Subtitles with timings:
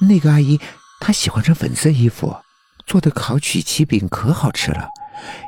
[0.00, 0.58] 那个阿姨
[1.00, 2.34] 她喜欢穿粉色衣服，
[2.86, 4.88] 做的烤曲奇饼可好吃了，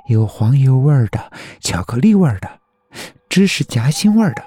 [0.08, 2.48] 有黄油味的、巧克力味的、
[3.28, 4.44] 芝士夹心味的，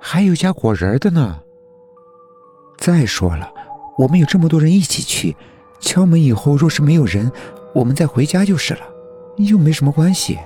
[0.00, 1.40] 还有加果仁的呢。
[2.78, 3.50] 再说了，
[3.98, 5.36] 我们有这么多人一起去，
[5.80, 7.30] 敲门以后若是没有人，
[7.74, 8.80] 我们再回家就是了，
[9.36, 10.38] 又没什么关系。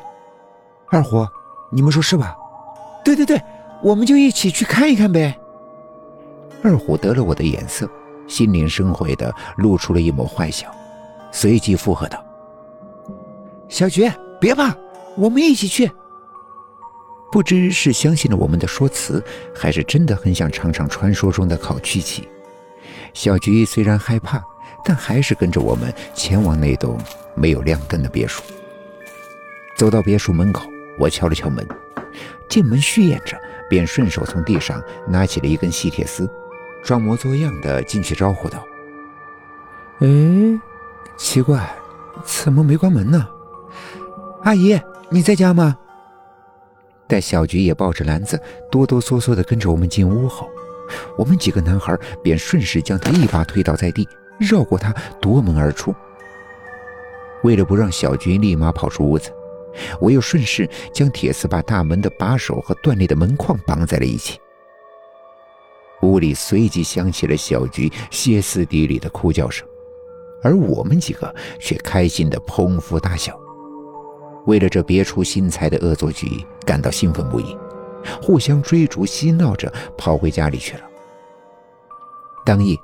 [0.90, 1.26] 二虎，
[1.72, 2.36] 你们说是吧？
[3.04, 3.40] 对对对，
[3.82, 5.38] 我们就一起去看一看呗。
[6.62, 7.88] 二虎得了我的眼色，
[8.34, 10.66] 心领神会的露出了一抹坏笑，
[11.30, 12.20] 随即附和道
[13.70, 14.10] ：“小菊，
[14.40, 14.74] 别怕，
[15.16, 15.88] 我们一起去。”
[17.30, 19.22] 不知是相信了我们的说辞，
[19.54, 22.28] 还是真的很想尝尝传说中的烤曲奇。
[23.12, 24.42] 小菊虽然害怕，
[24.84, 26.98] 但还是跟着我们前往那栋
[27.36, 28.42] 没有亮灯的别墅。
[29.78, 31.64] 走到别墅门口，我敲了敲门，
[32.48, 33.40] 进门虚掩着，
[33.70, 36.28] 便顺手从地上拿起了一根细铁丝，
[36.84, 38.62] 装模作样的进去招呼道
[40.00, 40.60] ：“哎，
[41.16, 41.74] 奇怪，
[42.24, 43.26] 怎么没关门呢？
[44.42, 45.76] 阿姨，你在家吗？”
[47.08, 48.40] 待小菊也抱着篮子，
[48.70, 50.48] 哆哆嗦嗦的跟着我们进屋后，
[51.16, 54.06] 我们几个男孩便顺势将她一把推倒在地，
[54.38, 55.94] 绕过她夺门而出。
[57.42, 59.30] 为了不让小菊立马跑出屋子，
[60.00, 64.38] 我又顺势将铁丝把大门的把手和断裂的门框绑在了一起。
[66.04, 69.66] 屋里随即响起了小菊歇斯底里的哭叫声，
[70.42, 73.38] 而我们几个却开心的捧腹大笑。
[74.46, 77.56] 为了这别出心裁的恶作剧感到兴奋不已，
[78.20, 80.82] 互相追逐嬉闹着跑回家里去了。
[82.44, 82.76] 当夜，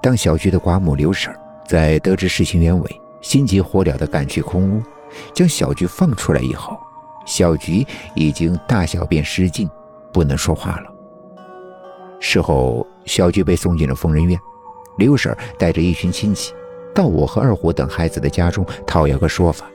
[0.00, 1.34] 当小菊的寡母刘婶
[1.66, 4.82] 在得知事情原委，心急火燎地赶去空屋，
[5.34, 6.78] 将小菊放出来以后，
[7.26, 9.68] 小菊已经大小便失禁，
[10.12, 10.94] 不能说话了。
[12.20, 14.38] 事后，小菊被送进了疯人院，
[14.98, 16.52] 刘婶带着一群亲戚
[16.94, 19.66] 到我和二虎等孩子的家中讨要个说法。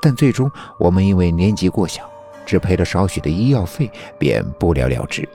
[0.00, 2.10] 但最终，我们因为年纪过小，
[2.44, 5.28] 只赔了少许的医药费，便不了了之。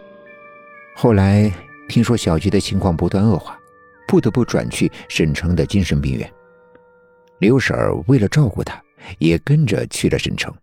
[0.95, 1.51] 后来
[1.87, 3.57] 听说小菊的情况不断恶化，
[4.07, 6.29] 不得不转去省城的精神病院。
[7.39, 8.81] 刘婶为了照顾她，
[9.19, 10.53] 也跟着去了省城。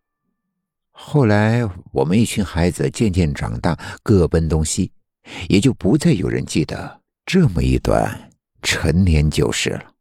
[0.90, 1.62] 后来
[1.92, 4.90] 我们一群孩子渐渐长大，各奔东西，
[5.48, 8.30] 也就不再有人记得这么一段
[8.62, 9.92] 陈年旧事了。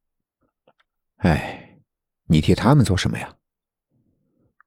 [1.18, 1.78] 哎，
[2.28, 3.34] 你替他们做什么呀？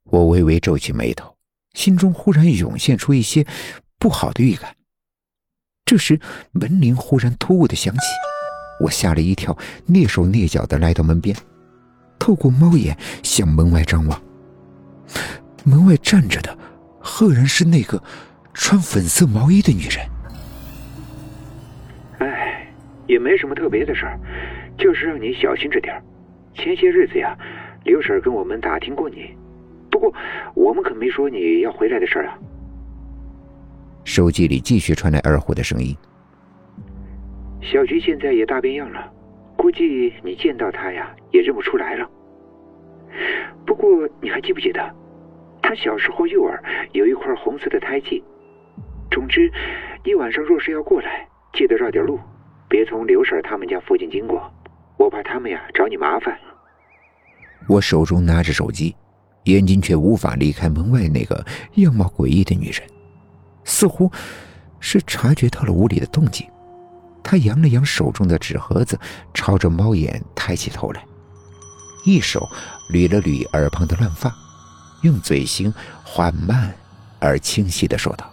[0.05, 1.37] 我微微皱起眉头，
[1.75, 3.47] 心中忽然涌现出一些
[3.99, 4.77] 不好的预感。
[5.85, 6.21] 这时，
[6.53, 8.01] 门铃忽然突兀的响起，
[8.81, 9.57] 我吓了一跳，
[9.89, 11.37] 蹑手蹑脚的来到门边，
[12.19, 14.23] 透过猫眼向门外张望。
[15.65, 16.57] 门外站着的，
[17.01, 18.03] 赫然是那个
[18.55, 20.09] 穿粉色毛衣的女人。
[23.07, 24.19] 哎，也没什么特别的事儿，
[24.77, 26.03] 就是让你小心着点儿
[26.55, 27.37] 前些日子呀，
[27.85, 29.35] 刘婶跟我们打听过你。
[29.91, 30.13] 不过，
[30.55, 32.39] 我们可没说你要回来的事儿啊。
[34.05, 35.97] 手机里继续传来二虎的声音
[37.63, 39.11] ：“小菊现在也大变样了，
[39.57, 42.09] 估计你见到她呀也认不出来了。
[43.65, 44.95] 不过你还记不记得，
[45.63, 46.63] 她小时候右耳
[46.93, 48.23] 有一块红色的胎记？
[49.11, 49.51] 总之，
[50.05, 52.21] 你晚上若是要过来，记得绕点路，
[52.69, 54.43] 别从刘婶他们家附近经过，
[54.97, 56.37] 我怕他们呀找你麻烦。”
[57.69, 58.95] 我手中拿着手机。
[59.47, 62.83] 眼睛却无法离开门外那个样貌诡异的女人，
[63.63, 64.11] 似乎
[64.81, 66.45] 是察觉到了屋里的动静。
[67.23, 68.99] 她扬了扬手中的纸盒子，
[69.33, 71.07] 朝着猫眼抬起头来，
[72.05, 72.49] 一手
[72.93, 74.35] 捋了捋耳旁的乱发，
[75.03, 75.73] 用嘴型
[76.03, 76.75] 缓慢
[77.21, 78.29] 而清晰的说道：“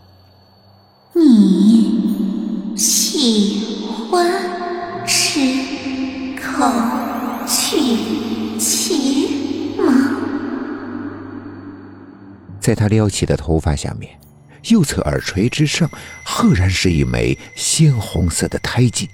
[1.13, 3.82] 你喜
[4.13, 4.31] 欢
[5.07, 5.39] 吃
[6.39, 6.71] 烤
[7.47, 10.19] 曲奇吗？”
[12.61, 14.19] 在他撩起的头发下面，
[14.65, 15.89] 右侧耳垂之上，
[16.23, 19.09] 赫然是一枚鲜红色的胎记。